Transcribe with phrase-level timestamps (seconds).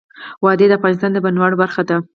[0.43, 1.95] وادي د افغانستان د بڼوالۍ برخه ده.